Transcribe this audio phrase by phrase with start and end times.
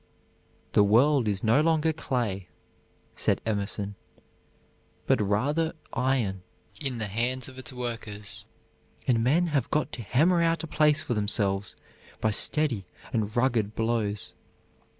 [0.73, 2.47] "The world is no longer clay,"
[3.15, 3.93] said Emerson,
[5.05, 6.41] "but rather iron
[6.79, 8.47] in the hands of its workers,
[9.05, 11.75] and men have got to hammer out a place for themselves
[12.19, 12.83] by steady
[13.13, 14.33] and rugged blows."